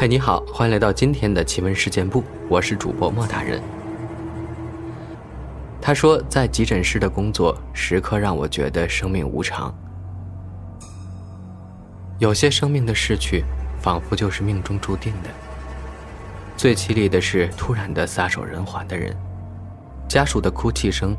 [0.00, 3.62] 嗨，你好，欢迎来到今天的奇闻事件部，我是主播莫大人。
[5.78, 9.70] 他说，在急诊室的工作时刻让我觉得生命无常，
[12.18, 13.44] 有些生命的逝去，
[13.78, 15.28] 仿佛就是命中注定的。
[16.56, 19.14] 最凄厉的是突然的撒手人寰的人，
[20.08, 21.14] 家属的哭泣声，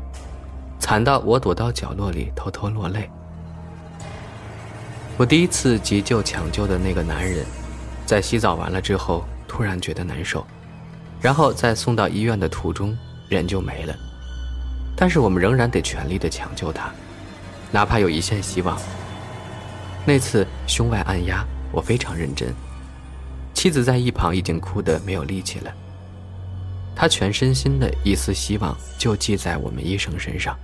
[0.80, 3.08] 惨到我躲到角落里偷偷落泪。
[5.16, 7.46] 我第一次急救抢救的那个男人，
[8.12, 10.46] 在洗澡完了之后突然觉得难受，
[11.18, 12.94] 然后在送到医院的途中
[13.30, 13.94] 人就没了。
[14.94, 16.92] 但是我们仍然得全力的抢救他，
[17.70, 18.78] 哪怕有一线希望。
[20.04, 22.54] 那次胸外按压，我非常认真，
[23.54, 25.72] 妻子在一旁已经哭得没有力气了。
[26.94, 30.54] 她全身心的一丝希望就寄在我们医生身上。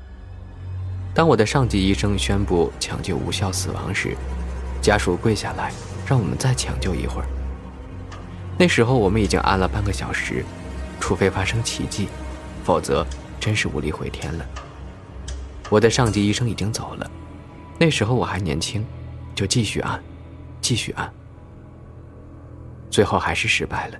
[1.15, 4.15] 当我的上级医生宣布抢救无效死亡时，
[4.83, 5.73] 家属跪下来，
[6.07, 7.29] 让我们再抢救一会儿。
[8.59, 10.45] 那时候我们已经按了半个小时，
[10.99, 12.09] 除非发生奇迹，
[12.65, 13.07] 否则
[13.39, 14.45] 真是无力回天了。
[15.71, 17.09] 我的上级医生已经走了，
[17.79, 18.85] 那时候我还年轻，
[19.35, 20.03] 就继续按，
[20.61, 21.09] 继续按。
[22.91, 23.99] 最后还是失败了。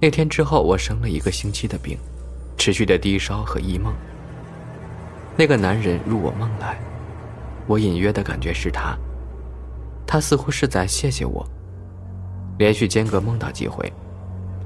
[0.00, 1.96] 那天之后，我生了一个星期的病，
[2.58, 3.94] 持续的低烧和异梦。
[5.36, 6.80] 那个男人入我梦来，
[7.68, 8.96] 我隐约的感觉是他。
[10.06, 11.46] 他似乎是在谢谢我。
[12.58, 13.92] 连续间隔梦到几回，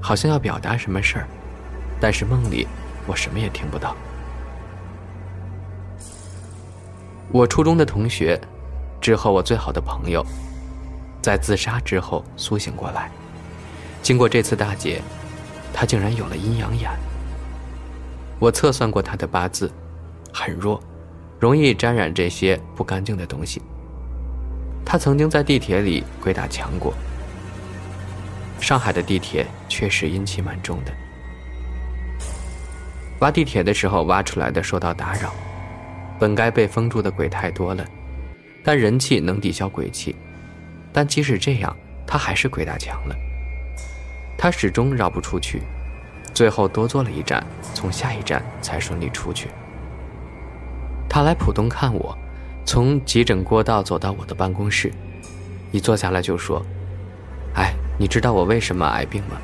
[0.01, 1.27] 好像要表达什么事儿，
[1.99, 2.67] 但是梦里
[3.07, 3.95] 我什么也听不到。
[7.31, 8.39] 我初中的同学，
[8.99, 10.25] 之后我最好的朋友，
[11.21, 13.11] 在自杀之后苏醒过来，
[14.01, 15.01] 经过这次大劫，
[15.73, 16.89] 他竟然有了阴阳眼。
[18.39, 19.71] 我测算过他的八字，
[20.33, 20.81] 很弱，
[21.39, 23.61] 容易沾染这些不干净的东西。
[24.85, 26.93] 他曾经在地铁里鬼打墙过。
[28.59, 30.93] 上海的地铁确实阴气蛮重的。
[33.19, 35.33] 挖地铁的时候挖出来的受到打扰，
[36.19, 37.85] 本该被封住的鬼太多了，
[38.63, 40.15] 但人气能抵消鬼气。
[40.91, 41.75] 但即使这样，
[42.07, 43.15] 他还是鬼打墙了。
[44.37, 45.61] 他始终绕不出去，
[46.33, 49.49] 最后多坐了一站，从下一站才顺利出去。
[51.09, 52.17] 他来浦东看我。
[52.65, 54.91] 从急诊过道走到我的办公室，
[55.71, 56.63] 一坐下来就说：“，
[58.01, 59.35] 你知道我为什么癌病吗？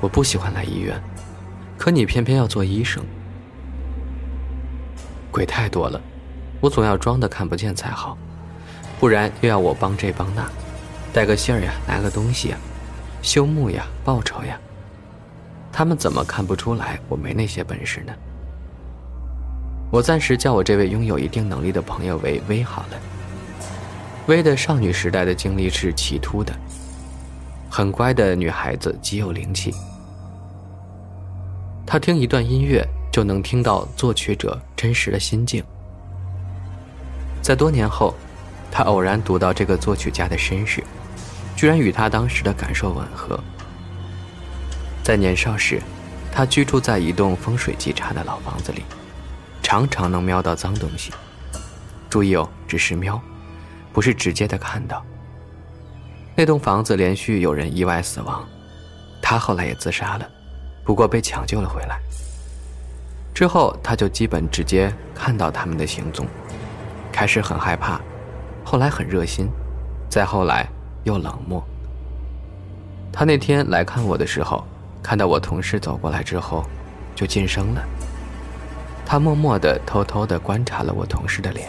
[0.00, 1.00] 我不喜欢来医院，
[1.78, 3.00] 可你偏偏要做医生。
[5.30, 6.00] 鬼太多了，
[6.60, 8.18] 我总要装的看不见才好，
[8.98, 10.44] 不然又要我帮这帮那，
[11.12, 12.56] 带个信儿呀，拿个东西呀，
[13.22, 14.58] 修墓呀，报仇呀，
[15.70, 18.12] 他们怎么看不出来我没那些本事呢？”
[19.92, 22.98] 我暂时叫我这位拥有一定能力的朋友为威好了。
[24.26, 26.52] 威的少女时代的经历是奇突的，
[27.74, 29.74] 很乖的女孩子，极有灵气。
[31.86, 35.64] 她听一段音乐就能听到作曲者真实的心境。
[37.40, 38.14] 在多年后，
[38.70, 40.84] 她偶然读到这个作曲家的身世，
[41.56, 43.42] 居然与她当时的感受吻合。
[45.02, 45.80] 在年少时，
[46.30, 48.82] 她居住在一栋风水极差的老房子里。
[49.62, 51.10] 常常能瞄到脏东西，
[52.10, 53.18] 注意哦，只是瞄，
[53.94, 55.02] 不是直接的看到。
[56.34, 58.42] 那栋房子连续有人意外死亡，
[59.20, 60.26] 他后来也自杀了，
[60.82, 62.00] 不过被抢救了回来。
[63.34, 66.26] 之后他就基本直接看到他们的行踪，
[67.12, 68.00] 开始很害怕，
[68.64, 69.48] 后来很热心，
[70.08, 70.66] 再后来
[71.04, 71.62] 又冷漠。
[73.12, 74.64] 他那天来看我的时候，
[75.02, 76.64] 看到我同事走过来之后，
[77.14, 77.84] 就噤声了。
[79.04, 81.68] 他默默地、偷偷地观察了我同事的脸，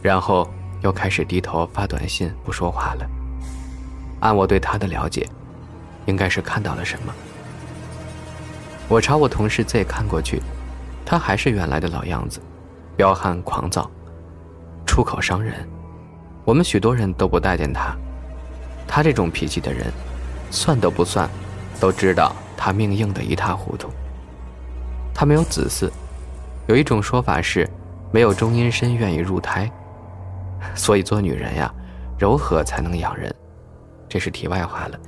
[0.00, 0.50] 然后
[0.80, 3.06] 又开始低头发短信，不说话了。
[4.22, 5.28] 按我对他的了解，
[6.06, 7.12] 应该是看到了什么。
[8.88, 10.40] 我朝我同事 Z 看过去，
[11.04, 12.40] 他还是原来的老样子，
[12.96, 13.90] 彪悍狂躁，
[14.86, 15.68] 出口伤人。
[16.44, 17.96] 我们许多人都不待见他。
[18.86, 19.92] 他这种脾气的人，
[20.50, 21.28] 算都不算，
[21.80, 23.88] 都知道他命硬得一塌糊涂。
[25.12, 25.90] 他没有子嗣。
[26.68, 27.68] 有一种说法是，
[28.12, 29.68] 没有中阴身愿意入胎，
[30.76, 31.72] 所以做女人呀，
[32.18, 33.34] 柔和才能养人。
[34.12, 35.00] 这是题外话了。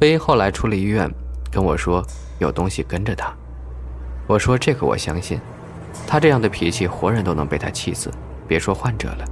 [0.00, 1.08] 薇后来出了医院，
[1.52, 2.04] 跟我说
[2.40, 3.32] 有东西跟着他。
[4.26, 5.40] 我说这个我相信，
[6.04, 8.10] 他这样的脾气，活人都能被他气死，
[8.48, 9.24] 别说患者了。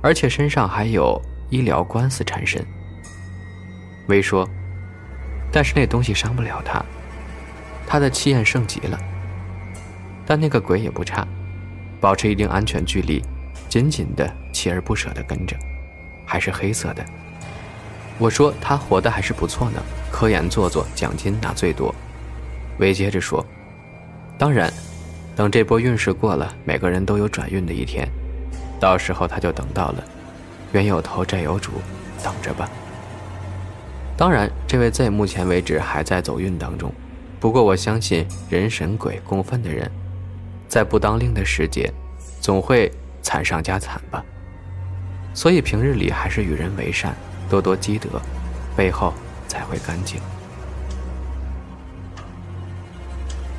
[0.00, 1.20] 而且身上还有
[1.50, 2.64] 医疗官司缠身。
[4.08, 4.48] 薇说，
[5.52, 6.82] 但是那东西伤不了他，
[7.86, 8.98] 他的气焰盛极了。
[10.24, 11.28] 但那个鬼也不差，
[12.00, 13.22] 保持一定安全距离，
[13.68, 15.54] 紧紧的、锲而不舍的跟着，
[16.30, 17.04] 还是黑色的。
[18.16, 19.82] 我说他活得还是不错呢，
[20.12, 21.92] 科研做做，奖金拿最多。
[22.78, 23.44] 薇接着说
[24.38, 24.72] ：“当然，
[25.34, 28.08] 等这波运势过了，每个人都有转运的一天，
[28.78, 30.04] 到时候他就等到了。
[30.70, 31.72] 冤有头债有主，
[32.22, 32.70] 等着吧。”
[34.16, 36.92] 当然，这位 Z 目前为止还在走运当中，
[37.40, 39.90] 不过我相信人神鬼共愤的人，
[40.68, 41.92] 在不当令的世界，
[42.40, 42.88] 总会
[43.20, 44.24] 惨上加惨吧。
[45.32, 47.14] 所以平日里还是与人为善。
[47.48, 48.08] 多多积德，
[48.76, 49.12] 背后
[49.48, 50.20] 才会干净。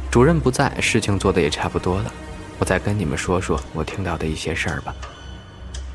[0.09, 2.13] 主任不在，事情做的也差不多了，
[2.57, 4.95] 我再跟你们说说我听到的一些事儿吧。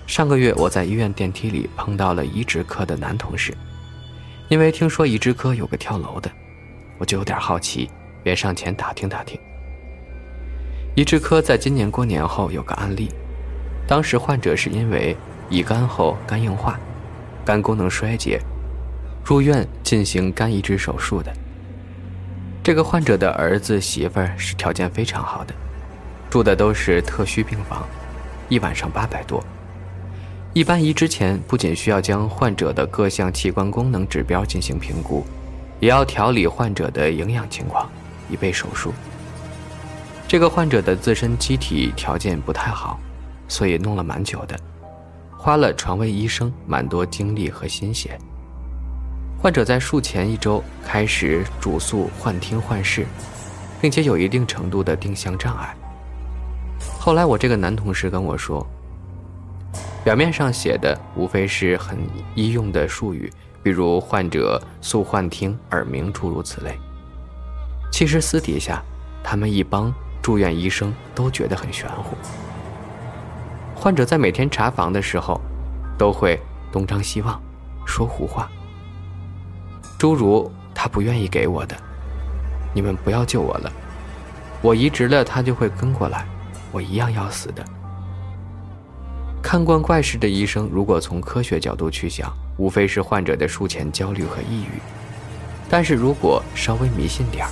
[0.07, 3.57] 上个月我在医院电梯里碰到了移植科的男同事，
[4.49, 6.31] 因为听说移植科有个跳楼的，
[6.99, 7.91] 我就有点好奇，
[8.23, 9.41] 便上前打听打听。
[10.95, 13.11] 移植科在今年过年后有个案例，
[13.89, 15.17] 当时患者是因为
[15.49, 16.79] 乙肝后肝硬化。
[17.45, 18.41] 肝功能衰竭，
[19.25, 21.33] 入院进行肝移植手术的。
[22.61, 25.55] 这个患者的儿子媳妇儿是条件非常好的，
[26.29, 27.87] 住的都是特需病房，
[28.49, 29.41] 一晚上八百多。
[30.53, 35.25] 一般移植前不仅需要将患者的各项器官功能指标进行评估，
[35.79, 37.89] 也要调理患者的营养情况，
[38.29, 38.93] 以备手术。
[40.27, 42.99] 这个患者的自身机体条件不太好，
[43.47, 44.59] 所以弄了蛮久的。
[45.47, 48.19] 花了床位医生蛮多精力和心血。
[49.39, 53.07] 患者在术前一周开始主诉幻听幻视，
[53.81, 55.73] 并且有一定程度的定向障碍。
[56.99, 58.67] 后来我这个男同事跟我说，
[60.03, 61.97] 表面上写的无非是很
[62.35, 63.33] 医用的术语，
[63.63, 66.77] 比如患者诉幻听、耳鸣诸如此类。
[67.93, 68.83] 其实私底下，
[69.23, 72.17] 他们一帮住院医生都觉得很玄乎。
[73.79, 75.41] 患者在每天查房的时候，
[75.99, 76.41] 都会
[76.73, 77.41] 东张西望，
[77.87, 78.51] 说胡话。
[79.99, 81.77] 诸如他不愿意给我的，
[82.75, 83.71] 你们不要救我了，
[84.63, 86.27] 我移植了他就会跟过来，
[86.73, 87.65] 我一样要死的。
[89.43, 94.81] 看惯怪事的医生，如果从科学角度去想，无非是患者的术前焦虑和抑郁；
[95.69, 97.51] 但是如果稍微迷信点儿，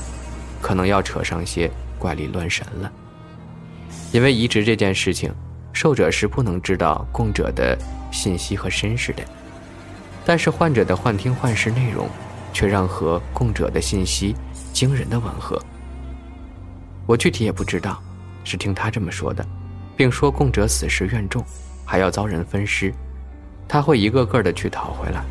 [0.61, 2.91] 可能要扯上些怪力乱神了。
[4.11, 5.33] 因为移植这件事情。
[5.75, 7.77] 受者是不能知道供者的
[8.13, 9.23] 信息和身世的，
[10.25, 12.09] 但是患者的幻听幻视内容，
[12.53, 14.35] 却让和供者的信息
[14.73, 15.61] 惊人的吻合。
[17.07, 18.01] 我具体也不知道，
[18.45, 19.45] 是听他这么说的，
[19.97, 21.45] 并说供者死时怨重，
[21.85, 22.95] 还要遭人分尸，
[23.69, 25.25] 他会一个个的去讨回来，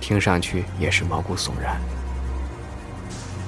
[0.00, 1.76] 听上去也是毛骨悚然。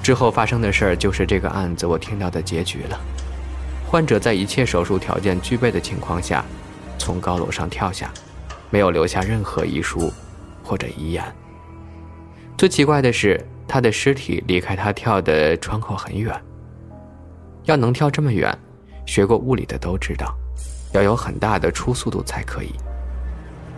[0.03, 2.99] 之后发生的事儿就是这个案子我听到的结局了。
[3.87, 6.43] 患者在一切手术条件具备的情况下，
[6.97, 8.11] 从高楼上跳下，
[8.69, 10.11] 没有留下任何遗书
[10.63, 11.23] 或者遗言。
[12.57, 16.33] 最奇怪的是，他的尸体离开他跳的窗口很远。
[17.63, 18.57] 要能跳这么远，
[19.05, 20.35] 学过物理的都知道，
[20.91, 22.73] 要有很大的初速度才可以。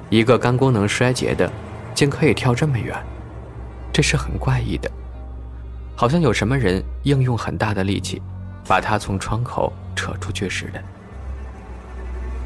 [0.09, 1.51] 一个肝功能衰竭的，
[1.94, 2.95] 竟可以跳这么远，
[3.94, 4.89] 这是很怪异的，
[5.95, 8.21] 好像有什么人应用很大的力气。
[8.68, 10.82] 把他从窗口扯出去似的。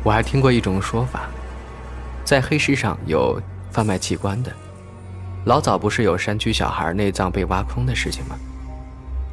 [0.01, 1.29] 我还听过一种说法，
[2.23, 4.51] 在黑市上有贩卖器官的。
[5.45, 8.35] 老早不是有山区小孩内脏被挖空的事情吗？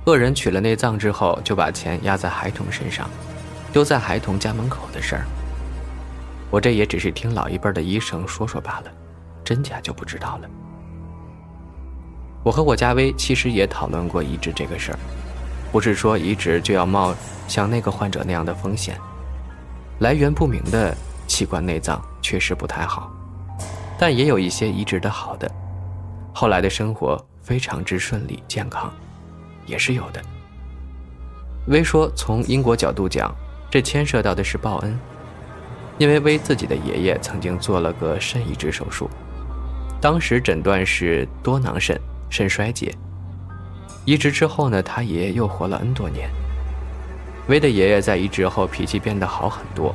[0.07, 3.09] 恶人取了内脏之后，就把钱压在孩童身上，
[3.73, 5.25] 丢在孩童家门口的事儿。
[6.51, 8.93] 我这也只是听老一辈的医生说说罢了，
[9.45, 10.49] 真假就不知道了。
[12.43, 14.99] 我和我家威其实也讨论过移植这个事儿。
[15.71, 17.15] 不是说移植就要冒
[17.47, 18.99] 像那个患者那样的风险，
[20.01, 20.97] 来源不明的
[21.27, 23.11] 器官内脏确实不太好，
[23.99, 25.51] 但也有一些移植的好的，
[26.33, 28.93] 后来的生活非常之顺利健康，
[29.67, 30.23] 也是有的。
[31.67, 33.35] 威说，从英国角度讲，
[33.71, 34.99] 这牵涉到的是报恩，
[35.99, 39.11] 因为威自己的爷爷曾经做了个肾移植手术，
[40.01, 42.95] 当时诊断是多囊肾肾衰竭。
[44.09, 46.31] 移植之后呢，他爷爷又活了 N 多年。
[47.47, 49.95] 威的爷爷在移植后脾气变得好很多，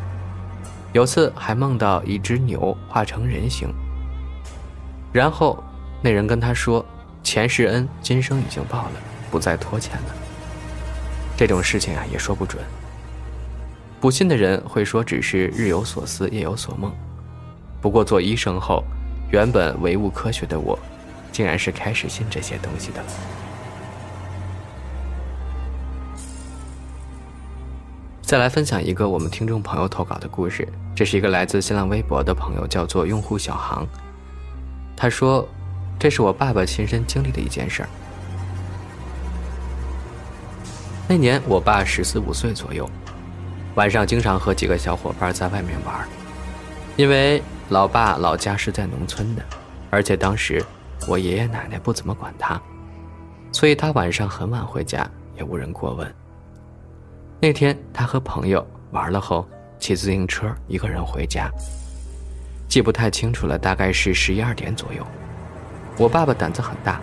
[0.91, 3.73] 有次还梦到一只牛化成人形。
[5.11, 5.63] 然后
[5.99, 6.85] 那人跟他说
[7.25, 8.91] ：“前世恩，今生已经报了，
[9.31, 10.15] 不再拖欠了。”
[11.35, 12.63] 这种事情啊，也说不准。
[13.99, 16.93] 不信的人会说只是日有所思，夜有所梦。
[17.81, 18.83] 不过做医生后，
[19.31, 20.77] 原本唯物科学的我，
[21.31, 23.07] 竟然是开始信这些东西的了。
[28.33, 33.85] 再来分享一个我们听众朋友投稿的故事，这是一个来自新浪微博的朋友，叫做用户小航。
[34.97, 35.47] 他说
[35.99, 37.89] ：“这是我爸爸亲身经历的一件事儿。
[41.07, 42.89] 那年我爸十四五岁左右，
[43.75, 45.93] 晚上经常和几个小伙伴在外面玩。
[46.97, 49.43] 因为老爸老家是在农村的，
[49.91, 50.59] 而且当时
[51.07, 52.59] 我爷爷奶奶不怎么管他，
[53.51, 56.11] 所以他晚上很晚回家也无人过问。
[57.43, 59.45] 那天他和朋友玩了后，
[59.77, 61.51] 骑自行车一个人回家，
[62.69, 65.05] 记不太清楚了，大概是十一二点左右。
[65.97, 67.01] 我爸爸胆子很大，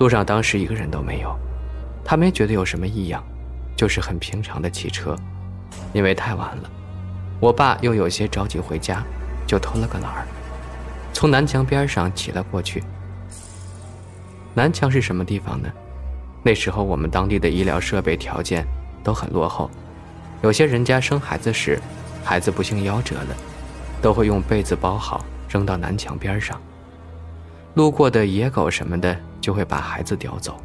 [0.00, 1.38] 路上当时一个人都没有。
[2.04, 3.22] 他没觉得有什么异样，
[3.76, 5.14] 就是很平常的骑车，
[5.92, 6.70] 因为太晚了，
[7.38, 9.04] 我爸又有些着急回家，
[9.46, 10.26] 就偷了个懒儿，
[11.12, 12.82] 从南墙边上骑了过去。
[14.52, 15.70] 南墙是什么地方呢？
[16.42, 18.66] 那时候我们当地的医疗设备条件
[19.02, 19.70] 都很落后，
[20.42, 21.80] 有些人家生孩子时，
[22.24, 23.36] 孩子不幸夭折了，
[24.02, 26.60] 都会用被子包好扔到南墙边上，
[27.74, 30.56] 路过的野狗什么的就会把孩子叼走。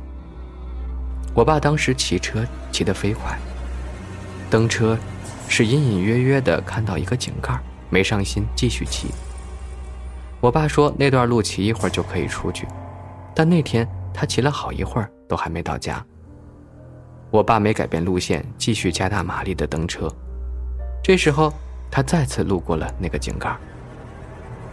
[1.33, 3.37] 我爸当时骑车骑得飞快，
[4.49, 4.97] 登车
[5.47, 9.09] 是隐隐约约的看到一个井盖，没上心继续骑。
[10.39, 12.67] 我爸说那段路骑一会儿就可以出去，
[13.33, 16.05] 但那天他骑了好一会儿都还没到家。
[17.35, 20.09] 我爸没改变路线，继续加大马力的蹬车。
[21.03, 21.53] 这时候
[21.91, 23.53] 他再次路过了那个井盖。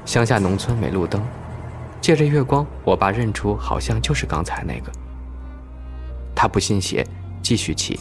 [0.04, 1.20] 乡下农村没路灯，
[2.00, 4.92] 借着月光，我爸认出好像就是刚才那个。
[6.36, 7.04] 他不信邪，
[7.42, 7.98] 继续骑。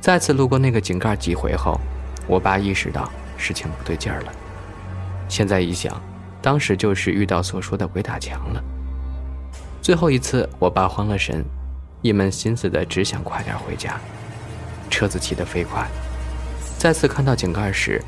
[0.00, 1.78] 再次路过那个井盖几回后，
[2.26, 4.32] 我爸意识到事情不对劲儿了。
[5.28, 6.00] 现在一想，
[6.40, 8.64] 当时就是遇到所说的鬼打墙了。
[9.82, 11.44] 最后一次，我爸慌了神，
[12.02, 13.98] 一门心思的只想快点回家。
[14.90, 15.86] 车子骑得飞快，
[16.78, 18.02] 再次看到井盖时，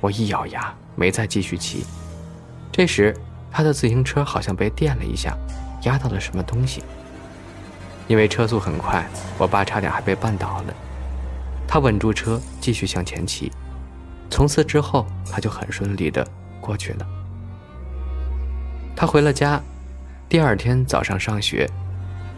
[0.00, 1.84] 我一咬牙，没再继续骑。
[2.72, 3.16] 这时，
[3.50, 5.36] 他的自行车好像被电了一下，
[5.82, 6.82] 压到了什么东西。
[8.08, 9.04] 因为车速很快，
[9.38, 10.74] 我爸差点还被绊倒了。
[11.66, 13.50] 他稳住车，继续向前骑。
[14.30, 16.26] 从此之后，他就很顺利的
[16.60, 17.06] 过去了。
[18.94, 19.60] 他回了家，
[20.28, 21.68] 第二天早上上学，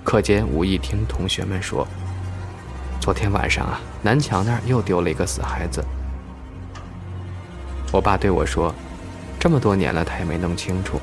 [0.09, 1.87] 课间无意听同学们说，
[2.99, 5.85] 昨天晚上啊，南墙那儿又丢了一个死孩子。
[7.93, 8.75] 我爸对我说，
[9.38, 10.99] 这么多年了，他也没弄清楚，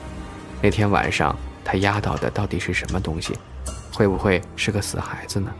[0.60, 3.38] 那天晚上他压倒的到底是什么东西。
[3.94, 5.52] 会不会是个死孩子呢？